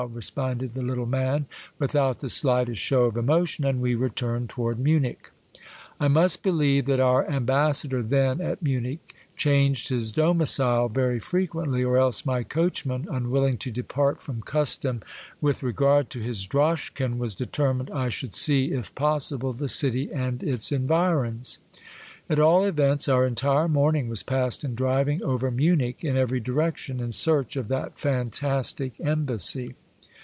[0.09, 1.45] responded the little man,
[1.77, 5.29] without the slightest show of emotion, and we re turned toward Munich.
[5.99, 11.99] I must beheve that our ambassador then at Munich changed his domicile very frequently, or
[11.99, 15.03] else my coachman, unwilling to depart from custom
[15.39, 20.41] with regard to his droschken, was determined I should see, if possible, the city and
[20.41, 21.59] its environs.
[22.27, 26.99] At all events, our entire morning was passed in driving over Munich in every direction,
[26.99, 29.75] in search of that fantastic Embassy.